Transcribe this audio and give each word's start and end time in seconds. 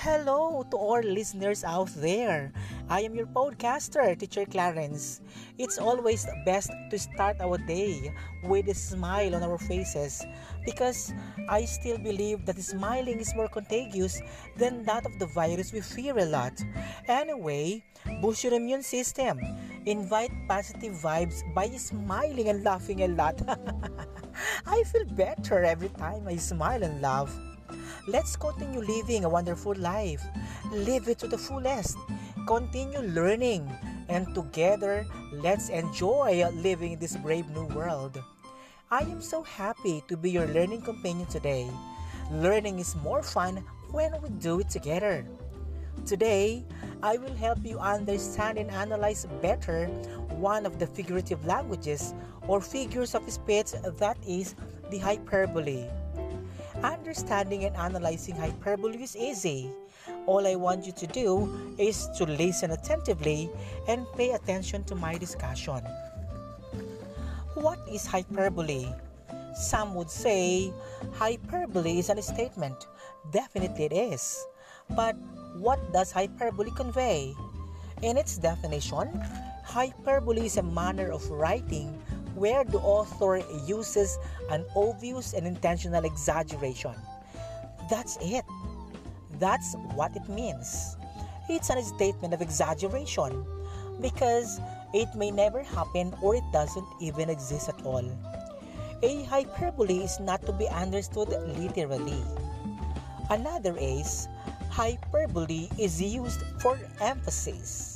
Hello 0.00 0.64
to 0.72 0.78
all 0.80 1.04
listeners 1.04 1.60
out 1.62 1.92
there. 2.00 2.56
I 2.88 3.02
am 3.02 3.12
your 3.14 3.26
podcaster, 3.26 4.16
Teacher 4.16 4.46
Clarence. 4.46 5.20
It's 5.58 5.76
always 5.76 6.24
best 6.46 6.72
to 6.88 6.98
start 6.98 7.36
our 7.38 7.58
day 7.58 8.08
with 8.44 8.68
a 8.68 8.74
smile 8.74 9.36
on 9.36 9.42
our 9.42 9.58
faces 9.58 10.24
because 10.64 11.12
I 11.50 11.66
still 11.66 11.98
believe 11.98 12.46
that 12.46 12.56
smiling 12.64 13.20
is 13.20 13.36
more 13.36 13.48
contagious 13.48 14.22
than 14.56 14.88
that 14.88 15.04
of 15.04 15.18
the 15.18 15.26
virus 15.26 15.70
we 15.70 15.84
fear 15.84 16.16
a 16.16 16.24
lot. 16.24 16.56
Anyway, 17.04 17.84
boost 18.22 18.42
your 18.42 18.54
immune 18.54 18.82
system. 18.82 19.36
Invite 19.84 20.32
positive 20.48 20.96
vibes 20.96 21.44
by 21.52 21.68
smiling 21.76 22.48
and 22.48 22.64
laughing 22.64 23.04
a 23.04 23.08
lot. 23.08 23.36
I 24.66 24.82
feel 24.84 25.04
better 25.12 25.62
every 25.62 25.90
time 25.90 26.24
I 26.26 26.36
smile 26.36 26.84
and 26.84 27.02
laugh. 27.02 27.49
Let's 28.06 28.36
continue 28.36 28.80
living 28.80 29.24
a 29.24 29.28
wonderful 29.28 29.74
life. 29.74 30.22
Live 30.72 31.08
it 31.08 31.18
to 31.20 31.28
the 31.28 31.38
fullest. 31.38 31.96
Continue 32.46 33.00
learning. 33.00 33.70
And 34.08 34.34
together, 34.34 35.06
let's 35.32 35.68
enjoy 35.68 36.44
living 36.54 36.92
in 36.92 36.98
this 36.98 37.16
brave 37.16 37.48
new 37.50 37.66
world. 37.70 38.18
I 38.90 39.02
am 39.06 39.22
so 39.22 39.42
happy 39.42 40.02
to 40.08 40.16
be 40.16 40.30
your 40.30 40.48
learning 40.48 40.82
companion 40.82 41.26
today. 41.26 41.70
Learning 42.32 42.78
is 42.78 42.96
more 42.96 43.22
fun 43.22 43.62
when 43.90 44.10
we 44.22 44.30
do 44.42 44.60
it 44.60 44.68
together. 44.68 45.26
Today, 46.06 46.64
I 47.02 47.16
will 47.18 47.34
help 47.34 47.64
you 47.64 47.78
understand 47.78 48.58
and 48.58 48.70
analyze 48.70 49.26
better 49.40 49.86
one 50.42 50.66
of 50.66 50.78
the 50.78 50.86
figurative 50.86 51.44
languages 51.46 52.14
or 52.48 52.60
figures 52.60 53.14
of 53.14 53.30
speech 53.30 53.72
that 53.72 54.18
is 54.26 54.54
the 54.90 54.98
hyperbole. 54.98 55.86
Understanding 56.82 57.64
and 57.64 57.76
analyzing 57.76 58.36
hyperbole 58.36 59.02
is 59.02 59.14
easy. 59.14 59.70
All 60.24 60.46
I 60.46 60.54
want 60.54 60.86
you 60.86 60.92
to 60.92 61.06
do 61.06 61.74
is 61.76 62.08
to 62.16 62.24
listen 62.24 62.70
attentively 62.70 63.50
and 63.86 64.06
pay 64.16 64.32
attention 64.32 64.84
to 64.84 64.94
my 64.94 65.18
discussion. 65.18 65.84
What 67.54 67.78
is 67.92 68.06
hyperbole? 68.06 68.88
Some 69.54 69.94
would 69.94 70.08
say 70.08 70.72
hyperbole 71.12 71.98
is 71.98 72.08
an 72.08 72.22
statement. 72.22 72.86
Definitely 73.30 73.84
it 73.84 73.92
is. 73.92 74.46
But 74.96 75.16
what 75.58 75.92
does 75.92 76.12
hyperbole 76.12 76.70
convey? 76.70 77.34
In 78.00 78.16
its 78.16 78.38
definition, 78.38 79.12
hyperbole 79.64 80.46
is 80.46 80.56
a 80.56 80.62
manner 80.62 81.12
of 81.12 81.28
writing 81.28 81.92
where 82.40 82.64
the 82.64 82.78
author 82.78 83.44
uses 83.68 84.16
an 84.48 84.64
obvious 84.74 85.34
and 85.34 85.46
intentional 85.46 86.06
exaggeration. 86.06 86.96
That's 87.90 88.16
it. 88.22 88.44
That's 89.38 89.76
what 89.92 90.16
it 90.16 90.26
means. 90.26 90.96
It's 91.50 91.68
a 91.68 91.82
statement 91.82 92.32
of 92.32 92.40
exaggeration 92.40 93.44
because 94.00 94.58
it 94.94 95.12
may 95.14 95.30
never 95.30 95.62
happen 95.62 96.14
or 96.22 96.34
it 96.34 96.48
doesn't 96.50 96.86
even 97.00 97.28
exist 97.28 97.68
at 97.68 97.84
all. 97.84 98.08
A 99.02 99.22
hyperbole 99.24 99.98
is 99.98 100.18
not 100.18 100.40
to 100.46 100.52
be 100.52 100.68
understood 100.68 101.28
literally. 101.58 102.24
Another 103.28 103.76
is 103.76 104.28
hyperbole 104.70 105.68
is 105.78 106.00
used 106.00 106.40
for 106.60 106.78
emphasis. 107.02 107.89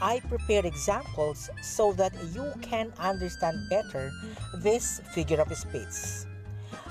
I 0.00 0.20
prepared 0.28 0.64
examples 0.64 1.50
so 1.62 1.92
that 1.94 2.12
you 2.32 2.52
can 2.62 2.92
understand 2.98 3.68
better 3.68 4.10
this 4.62 5.00
figure 5.12 5.40
of 5.40 5.50
speech. 5.56 6.26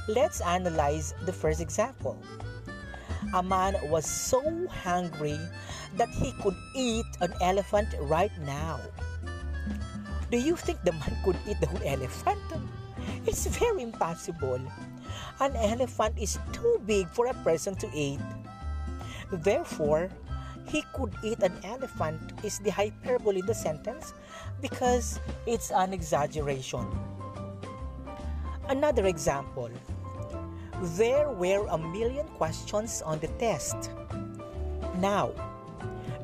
Let's 0.07 0.41
analyze 0.41 1.13
the 1.25 1.33
first 1.33 1.61
example. 1.61 2.19
A 3.33 3.43
man 3.43 3.75
was 3.89 4.05
so 4.05 4.41
hungry 4.67 5.39
that 5.95 6.09
he 6.09 6.31
could 6.43 6.55
eat 6.75 7.05
an 7.21 7.33
elephant 7.41 7.89
right 8.01 8.31
now. 8.45 8.79
Do 10.31 10.37
you 10.37 10.55
think 10.55 10.83
the 10.83 10.91
man 10.91 11.17
could 11.23 11.37
eat 11.47 11.59
the 11.59 11.67
whole 11.67 11.83
elephant? 11.83 12.39
It's 13.25 13.47
very 13.47 13.83
impossible. 13.83 14.59
An 15.39 15.55
elephant 15.55 16.15
is 16.19 16.39
too 16.51 16.81
big 16.85 17.07
for 17.09 17.27
a 17.27 17.33
person 17.43 17.75
to 17.75 17.87
eat. 17.93 18.19
Therefore, 19.31 20.09
he 20.67 20.83
could 20.93 21.13
eat 21.23 21.41
an 21.43 21.53
elephant 21.63 22.33
is 22.43 22.59
the 22.59 22.69
hyperbole 22.69 23.39
in 23.39 23.45
the 23.45 23.55
sentence 23.55 24.13
because 24.61 25.19
it's 25.45 25.71
an 25.71 25.93
exaggeration. 25.93 26.85
Another 28.69 29.05
example 29.05 29.71
there 30.95 31.31
were 31.31 31.65
a 31.71 31.77
million 31.77 32.27
questions 32.37 33.01
on 33.01 33.19
the 33.19 33.27
test. 33.39 33.89
Now, 34.99 35.31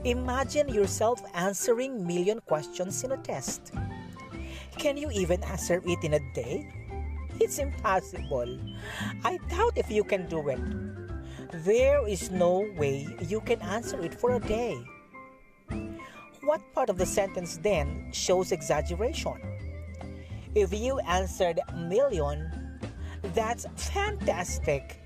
imagine 0.03 0.69
yourself 0.69 1.23
answering 1.33 2.05
million 2.05 2.39
questions 2.41 3.03
in 3.03 3.13
a 3.13 3.17
test. 3.17 3.71
Can 4.77 4.97
you 4.97 5.09
even 5.11 5.43
answer 5.43 5.81
it 5.85 6.03
in 6.03 6.13
a 6.13 6.33
day? 6.33 6.69
It's 7.39 7.57
impossible. 7.57 8.59
I 9.23 9.37
doubt 9.49 9.73
if 9.75 9.89
you 9.89 10.03
can 10.03 10.27
do 10.27 10.47
it. 10.49 10.59
There 11.61 12.07
is 12.07 12.31
no 12.31 12.65
way 12.77 13.05
you 13.29 13.39
can 13.39 13.61
answer 13.61 14.01
it 14.01 14.19
for 14.19 14.33
a 14.33 14.39
day. 14.39 14.73
What 16.41 16.61
part 16.73 16.89
of 16.89 16.97
the 16.97 17.05
sentence 17.05 17.57
then 17.61 18.09
shows 18.11 18.51
exaggeration? 18.51 19.37
If 20.55 20.73
you 20.73 20.97
answered 21.05 21.59
million, 21.77 22.49
that's 23.35 23.67
fantastic. 23.75 24.97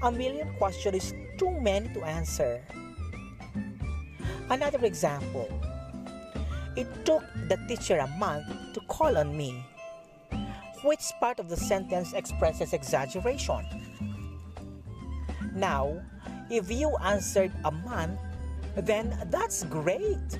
A 0.00 0.12
million 0.12 0.54
questions 0.58 0.94
is 0.94 1.14
too 1.38 1.50
many 1.50 1.92
to 1.94 2.04
answer. 2.04 2.62
Another 4.48 4.78
example. 4.86 5.50
It 6.76 6.86
took 7.04 7.24
the 7.48 7.58
teacher 7.66 7.98
a 7.98 8.06
month 8.14 8.46
to 8.74 8.80
call 8.86 9.18
on 9.18 9.36
me. 9.36 9.66
Which 10.84 11.02
part 11.18 11.40
of 11.40 11.48
the 11.48 11.56
sentence 11.56 12.12
expresses 12.12 12.72
exaggeration? 12.72 13.66
Now, 15.54 16.02
if 16.50 16.70
you 16.70 16.96
answered 16.98 17.52
a 17.64 17.70
month, 17.70 18.18
then 18.76 19.16
that's 19.30 19.62
great. 19.64 20.38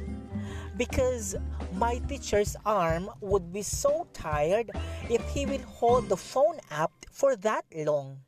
Because 0.77 1.37
my 1.75 1.99
teacher's 2.09 2.57
arm 2.67 3.09
would 3.21 3.53
be 3.53 3.63
so 3.63 4.09
tired 4.13 4.71
if 5.09 5.23
he 5.31 5.47
will 5.47 5.63
hold 5.63 6.09
the 6.09 6.17
phone 6.17 6.59
up 6.73 6.91
for 7.13 7.37
that 7.37 7.65
long. 7.75 8.19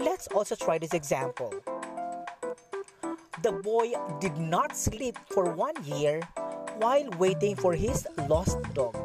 Let's 0.00 0.26
also 0.26 0.56
try 0.56 0.78
this 0.78 0.92
example. 0.92 1.54
The 3.42 3.52
boy 3.52 3.92
did 4.20 4.36
not 4.38 4.76
sleep 4.76 5.16
for 5.30 5.54
one 5.54 5.76
year 5.84 6.20
while 6.78 7.08
waiting 7.18 7.54
for 7.54 7.74
his 7.74 8.08
lost 8.28 8.58
dog. 8.74 8.98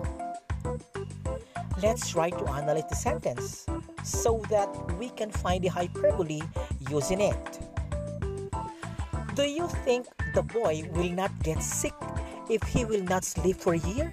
Let's 1.81 2.09
try 2.09 2.31
to 2.31 2.47
analyze 2.50 2.90
the 2.90 2.96
sentence 2.96 3.69
so 4.03 4.41
that 4.49 4.69
we 4.97 5.09
can 5.09 5.31
find 5.31 5.63
the 5.63 5.67
hyperbole 5.67 6.41
using 6.89 7.21
it. 7.21 7.59
Do 9.35 9.43
you 9.43 9.67
think 9.85 10.07
the 10.33 10.43
boy 10.43 10.83
will 10.91 11.11
not 11.11 11.31
get 11.43 11.63
sick 11.63 11.93
if 12.49 12.63
he 12.63 12.83
will 12.83 13.03
not 13.03 13.23
sleep 13.23 13.55
for 13.55 13.73
a 13.73 13.79
year? 13.79 14.11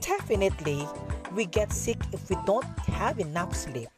Definitely, 0.00 0.86
we 1.34 1.46
get 1.46 1.72
sick 1.72 1.98
if 2.12 2.28
we 2.28 2.36
don't 2.44 2.66
have 2.88 3.18
enough 3.18 3.54
sleep. 3.54 3.88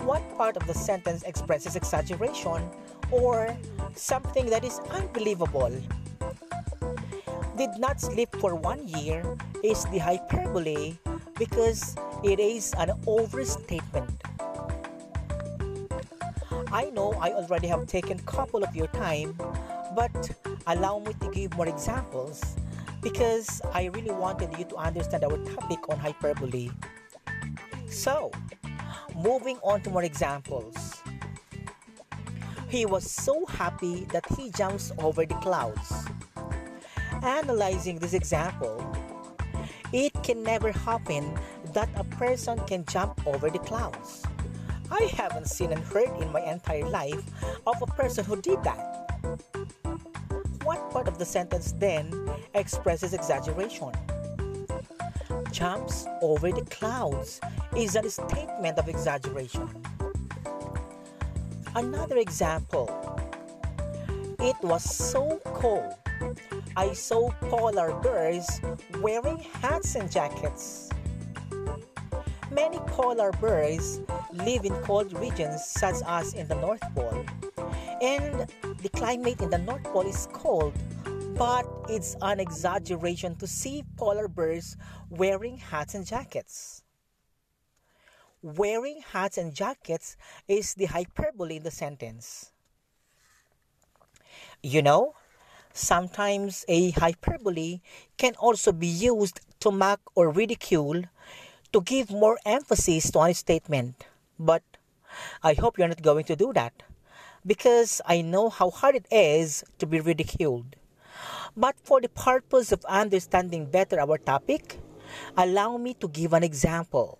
What 0.00 0.22
part 0.36 0.56
of 0.56 0.66
the 0.66 0.74
sentence 0.74 1.22
expresses 1.24 1.76
exaggeration 1.76 2.62
or 3.10 3.56
something 3.94 4.46
that 4.46 4.64
is 4.64 4.80
unbelievable? 4.90 5.72
Did 7.56 7.70
not 7.78 8.00
sleep 8.00 8.28
for 8.40 8.54
one 8.54 8.86
year 8.86 9.36
is 9.64 9.84
the 9.86 9.98
hyperbole 9.98 10.96
because 11.38 11.96
it 12.24 12.40
is 12.40 12.74
an 12.78 12.92
overstatement. 13.06 14.22
I 16.72 16.90
know 16.90 17.12
I 17.14 17.32
already 17.32 17.68
have 17.68 17.86
taken 17.86 18.18
couple 18.20 18.62
of 18.62 18.74
your 18.74 18.88
time, 18.88 19.38
but 19.94 20.30
allow 20.66 20.98
me 20.98 21.14
to 21.20 21.30
give 21.30 21.56
more 21.56 21.68
examples 21.68 22.56
because 23.02 23.62
I 23.72 23.86
really 23.86 24.10
wanted 24.10 24.56
you 24.58 24.64
to 24.66 24.76
understand 24.76 25.24
our 25.24 25.38
topic 25.38 25.88
on 25.88 25.98
hyperbole. 25.98 26.70
So, 27.88 28.32
moving 29.16 29.56
on 29.62 29.80
to 29.82 29.90
more 29.90 30.02
examples. 30.02 30.76
He 32.68 32.84
was 32.84 33.10
so 33.10 33.46
happy 33.46 34.04
that 34.12 34.26
he 34.36 34.50
jumps 34.50 34.92
over 34.98 35.24
the 35.24 35.36
clouds. 35.36 36.06
Analyzing 37.22 37.98
this 37.98 38.12
example, 38.12 38.84
it 39.92 40.12
can 40.22 40.42
never 40.42 40.70
happen 40.70 41.32
that 41.78 41.88
a 41.94 42.02
person 42.18 42.58
can 42.66 42.84
jump 42.86 43.24
over 43.24 43.48
the 43.48 43.58
clouds. 43.60 44.24
I 44.90 45.02
haven't 45.14 45.46
seen 45.46 45.70
and 45.70 45.80
heard 45.80 46.10
in 46.20 46.32
my 46.32 46.40
entire 46.40 46.88
life 46.88 47.22
of 47.68 47.80
a 47.80 47.86
person 47.86 48.24
who 48.24 48.42
did 48.42 48.64
that. 48.64 48.82
What 50.64 50.90
part 50.90 51.06
of 51.06 51.18
the 51.18 51.24
sentence 51.24 51.70
then 51.78 52.10
expresses 52.54 53.14
exaggeration? 53.14 53.92
Jumps 55.52 56.04
over 56.20 56.50
the 56.50 56.64
clouds 56.64 57.40
is 57.76 57.94
a 57.94 58.10
statement 58.10 58.76
of 58.76 58.88
exaggeration. 58.88 59.68
Another 61.76 62.16
example. 62.16 62.90
It 64.40 64.56
was 64.62 64.82
so 64.82 65.40
cold. 65.44 65.94
I 66.76 66.92
saw 66.92 67.30
polar 67.42 67.94
bears 68.02 68.48
wearing 69.00 69.38
hats 69.62 69.94
and 69.94 70.10
jackets. 70.10 70.90
Many 72.58 72.80
polar 72.90 73.30
bears 73.30 74.00
live 74.32 74.64
in 74.64 74.74
cold 74.82 75.16
regions 75.16 75.64
such 75.64 75.94
as 76.04 76.34
in 76.34 76.48
the 76.48 76.56
North 76.56 76.82
Pole. 76.92 77.24
And 78.02 78.50
the 78.82 78.88
climate 78.88 79.40
in 79.40 79.50
the 79.50 79.58
North 79.58 79.84
Pole 79.84 80.08
is 80.08 80.26
cold, 80.32 80.74
but 81.38 81.64
it's 81.88 82.16
an 82.20 82.40
exaggeration 82.40 83.36
to 83.36 83.46
see 83.46 83.84
polar 83.96 84.26
bears 84.26 84.76
wearing 85.08 85.58
hats 85.58 85.94
and 85.94 86.04
jackets. 86.04 86.82
Wearing 88.42 89.02
hats 89.12 89.38
and 89.38 89.54
jackets 89.54 90.16
is 90.48 90.74
the 90.74 90.86
hyperbole 90.86 91.58
in 91.58 91.62
the 91.62 91.70
sentence. 91.70 92.50
You 94.64 94.82
know, 94.82 95.14
sometimes 95.72 96.64
a 96.66 96.90
hyperbole 96.90 97.82
can 98.16 98.34
also 98.34 98.72
be 98.72 98.88
used 98.88 99.38
to 99.60 99.70
mock 99.70 100.00
or 100.16 100.30
ridicule 100.30 101.04
to 101.72 101.80
give 101.80 102.10
more 102.10 102.38
emphasis 102.44 103.10
to 103.12 103.20
a 103.20 103.34
statement. 103.34 104.06
But 104.38 104.62
I 105.42 105.54
hope 105.54 105.78
you're 105.78 105.88
not 105.88 106.02
going 106.02 106.24
to 106.24 106.36
do 106.36 106.52
that 106.52 106.82
because 107.46 108.00
I 108.06 108.20
know 108.20 108.50
how 108.50 108.70
hard 108.70 108.94
it 108.94 109.06
is 109.10 109.64
to 109.78 109.86
be 109.86 110.00
ridiculed. 110.00 110.76
But 111.56 111.76
for 111.82 112.00
the 112.00 112.08
purpose 112.08 112.72
of 112.72 112.84
understanding 112.84 113.66
better 113.66 114.00
our 114.00 114.18
topic, 114.18 114.78
allow 115.36 115.76
me 115.76 115.94
to 115.94 116.08
give 116.08 116.32
an 116.32 116.44
example. 116.44 117.18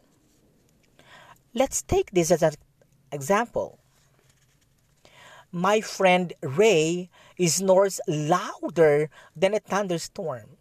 Let's 1.54 1.82
take 1.82 2.12
this 2.12 2.30
as 2.30 2.42
an 2.42 2.54
example. 3.10 3.78
My 5.50 5.80
friend 5.80 6.34
Ray 6.42 7.08
snores 7.40 8.00
louder 8.06 9.08
than 9.34 9.54
a 9.54 9.60
thunderstorm. 9.60 10.57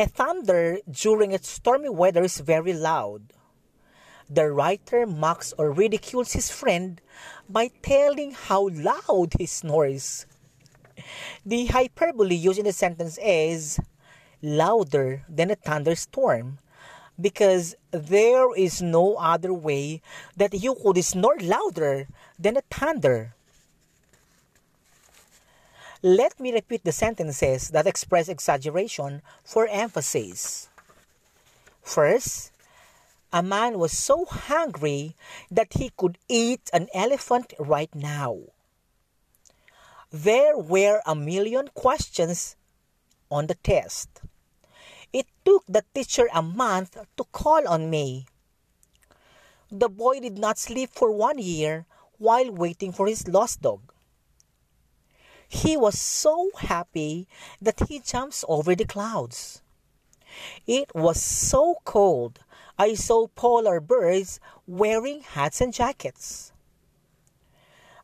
A 0.00 0.06
thunder 0.06 0.78
during 0.90 1.34
a 1.34 1.42
stormy 1.42 1.90
weather 1.90 2.24
is 2.24 2.40
very 2.40 2.72
loud. 2.72 3.34
The 4.30 4.50
writer 4.50 5.04
mocks 5.04 5.52
or 5.58 5.70
ridicules 5.70 6.32
his 6.32 6.50
friend 6.50 7.02
by 7.50 7.68
telling 7.82 8.32
how 8.32 8.70
loud 8.72 9.34
he 9.36 9.44
snores. 9.44 10.24
The 11.44 11.66
hyperbole 11.66 12.34
used 12.34 12.58
in 12.58 12.64
the 12.64 12.72
sentence 12.72 13.18
is 13.20 13.78
louder 14.40 15.26
than 15.28 15.50
a 15.50 15.56
thunderstorm 15.56 16.60
because 17.20 17.76
there 17.90 18.56
is 18.56 18.80
no 18.80 19.16
other 19.16 19.52
way 19.52 20.00
that 20.34 20.54
you 20.54 20.76
could 20.80 21.04
snore 21.04 21.36
louder 21.42 22.08
than 22.38 22.56
a 22.56 22.64
thunder. 22.70 23.34
Let 26.02 26.40
me 26.40 26.50
repeat 26.50 26.84
the 26.84 26.92
sentences 26.92 27.68
that 27.68 27.86
express 27.86 28.28
exaggeration 28.28 29.20
for 29.44 29.68
emphasis. 29.68 30.70
First, 31.82 32.52
a 33.30 33.42
man 33.42 33.78
was 33.78 33.92
so 33.92 34.24
hungry 34.24 35.14
that 35.50 35.74
he 35.74 35.92
could 35.98 36.16
eat 36.26 36.70
an 36.72 36.88
elephant 36.94 37.52
right 37.58 37.94
now. 37.94 38.38
There 40.10 40.56
were 40.56 41.02
a 41.04 41.14
million 41.14 41.68
questions 41.74 42.56
on 43.30 43.46
the 43.46 43.56
test. 43.56 44.08
It 45.12 45.26
took 45.44 45.64
the 45.68 45.84
teacher 45.92 46.28
a 46.32 46.40
month 46.40 46.96
to 47.18 47.24
call 47.30 47.68
on 47.68 47.90
me. 47.90 48.24
The 49.70 49.90
boy 49.90 50.20
did 50.20 50.38
not 50.38 50.56
sleep 50.56 50.90
for 50.92 51.12
one 51.12 51.38
year 51.38 51.84
while 52.16 52.50
waiting 52.50 52.90
for 52.90 53.06
his 53.06 53.28
lost 53.28 53.60
dog. 53.60 53.80
He 55.50 55.76
was 55.76 55.98
so 55.98 56.50
happy 56.56 57.26
that 57.60 57.88
he 57.88 57.98
jumps 57.98 58.44
over 58.48 58.76
the 58.76 58.84
clouds. 58.84 59.62
It 60.64 60.94
was 60.94 61.20
so 61.20 61.74
cold, 61.84 62.38
I 62.78 62.94
saw 62.94 63.26
polar 63.26 63.80
bears 63.80 64.38
wearing 64.68 65.22
hats 65.22 65.60
and 65.60 65.74
jackets. 65.74 66.52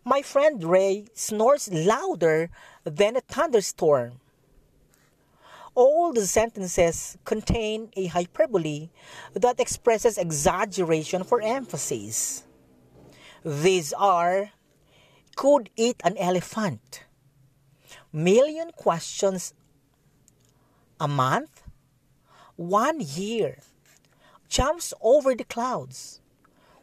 My 0.04 0.22
friend 0.22 0.62
Ray 0.64 1.06
snores 1.14 1.72
louder 1.72 2.50
than 2.82 3.14
a 3.14 3.20
thunderstorm. 3.20 4.18
All 5.76 6.12
the 6.12 6.26
sentences 6.26 7.16
contain 7.24 7.90
a 7.96 8.06
hyperbole 8.06 8.90
that 9.34 9.60
expresses 9.60 10.18
exaggeration 10.18 11.22
for 11.22 11.40
emphasis. 11.40 12.42
These 13.44 13.92
are 13.92 14.50
could 15.36 15.70
eat 15.76 16.00
an 16.02 16.16
elephant 16.18 17.05
million 18.12 18.70
questions 18.72 19.54
a 21.00 21.08
month, 21.08 21.62
one 22.56 23.00
year, 23.00 23.58
jumps 24.48 24.94
over 25.00 25.34
the 25.34 25.44
clouds, 25.44 26.20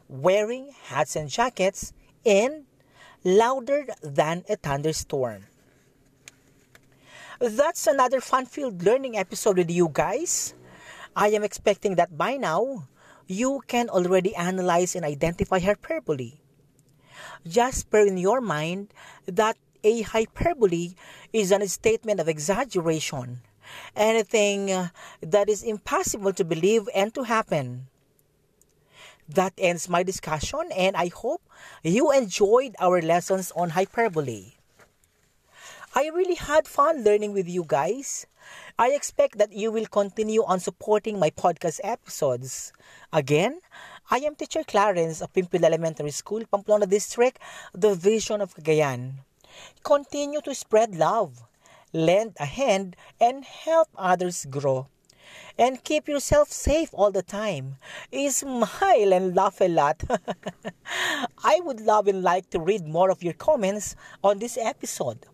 wearing 0.08 0.70
hats 0.84 1.16
and 1.16 1.28
jackets, 1.28 1.92
and 2.24 2.64
louder 3.24 3.86
than 4.02 4.44
a 4.48 4.56
thunderstorm. 4.56 5.46
That's 7.40 7.86
another 7.86 8.20
fun 8.20 8.46
filled 8.46 8.82
learning 8.82 9.16
episode 9.16 9.58
with 9.58 9.70
you 9.70 9.90
guys. 9.92 10.54
I 11.16 11.28
am 11.28 11.42
expecting 11.42 11.96
that 11.96 12.16
by 12.16 12.36
now, 12.36 12.88
you 13.26 13.62
can 13.66 13.88
already 13.88 14.34
analyze 14.36 14.94
and 14.94 15.04
identify 15.04 15.58
her 15.60 15.74
hyperbole. 15.74 16.34
Just 17.46 17.90
bear 17.90 18.06
in 18.06 18.18
your 18.18 18.40
mind 18.40 18.92
that 19.26 19.56
a 19.84 20.02
hyperbole 20.02 20.94
is 21.32 21.52
a 21.52 21.68
statement 21.68 22.18
of 22.18 22.28
exaggeration, 22.28 23.42
anything 23.94 24.72
uh, 24.72 24.88
that 25.20 25.48
is 25.48 25.62
impossible 25.62 26.32
to 26.32 26.44
believe 26.44 26.88
and 26.94 27.14
to 27.14 27.22
happen. 27.24 27.86
That 29.28 29.54
ends 29.56 29.88
my 29.88 30.02
discussion, 30.02 30.72
and 30.74 30.96
I 30.96 31.08
hope 31.08 31.42
you 31.82 32.10
enjoyed 32.10 32.74
our 32.80 33.00
lessons 33.00 33.52
on 33.54 33.70
hyperbole. 33.70 34.52
I 35.94 36.10
really 36.12 36.34
had 36.34 36.66
fun 36.66 37.04
learning 37.04 37.32
with 37.32 37.48
you 37.48 37.64
guys. 37.66 38.26
I 38.76 38.90
expect 38.90 39.38
that 39.38 39.52
you 39.52 39.70
will 39.70 39.86
continue 39.86 40.42
on 40.44 40.58
supporting 40.58 41.20
my 41.20 41.30
podcast 41.30 41.78
episodes. 41.84 42.72
Again, 43.12 43.60
I 44.10 44.18
am 44.18 44.34
Teacher 44.34 44.64
Clarence 44.64 45.22
of 45.22 45.32
Pimpil 45.32 45.62
Elementary 45.62 46.10
School, 46.10 46.42
Pamplona 46.50 46.86
District, 46.86 47.38
the 47.72 47.94
Division 47.94 48.40
of 48.40 48.54
Cagayan. 48.54 49.24
Continue 49.82 50.40
to 50.42 50.54
spread 50.54 50.94
love, 50.94 51.42
lend 51.92 52.36
a 52.38 52.46
hand, 52.46 52.96
and 53.20 53.44
help 53.44 53.88
others 53.96 54.46
grow. 54.50 54.88
And 55.58 55.82
keep 55.82 56.08
yourself 56.08 56.50
safe 56.50 56.90
all 56.92 57.10
the 57.10 57.22
time. 57.22 57.76
Smile 58.28 59.12
and 59.12 59.34
laugh 59.34 59.60
a 59.60 59.68
lot. 59.68 60.02
I 61.44 61.60
would 61.60 61.80
love 61.80 62.08
and 62.08 62.22
like 62.22 62.50
to 62.50 62.60
read 62.60 62.86
more 62.86 63.10
of 63.10 63.22
your 63.22 63.32
comments 63.34 63.96
on 64.22 64.38
this 64.38 64.58
episode. 64.60 65.26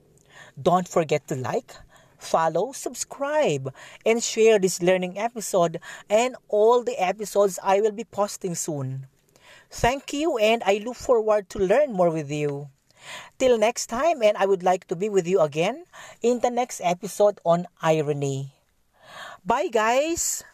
Don't 0.60 0.86
forget 0.86 1.26
to 1.28 1.36
like, 1.36 1.74
follow, 2.18 2.72
subscribe, 2.72 3.72
and 4.04 4.22
share 4.22 4.58
this 4.58 4.82
learning 4.82 5.18
episode 5.18 5.80
and 6.08 6.36
all 6.48 6.84
the 6.84 7.02
episodes 7.02 7.58
I 7.62 7.80
will 7.80 7.92
be 7.92 8.04
posting 8.04 8.54
soon. 8.54 9.06
Thank 9.70 10.12
you, 10.12 10.36
and 10.38 10.62
I 10.66 10.82
look 10.84 10.96
forward 10.96 11.48
to 11.50 11.58
learn 11.58 11.92
more 11.92 12.10
with 12.10 12.30
you. 12.30 12.68
Till 13.38 13.58
next 13.58 13.86
time, 13.86 14.22
and 14.22 14.36
I 14.36 14.46
would 14.46 14.62
like 14.62 14.86
to 14.88 14.96
be 14.96 15.08
with 15.08 15.26
you 15.26 15.40
again 15.40 15.84
in 16.22 16.40
the 16.40 16.50
next 16.50 16.80
episode 16.84 17.40
on 17.44 17.66
irony. 17.80 18.52
Bye, 19.44 19.68
guys! 19.68 20.44